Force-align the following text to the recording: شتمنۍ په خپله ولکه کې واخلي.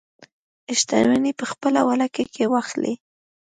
شتمنۍ 0.79 1.31
په 1.39 1.45
خپله 1.51 1.79
ولکه 1.89 2.23
کې 2.33 2.43
واخلي. 2.53 2.93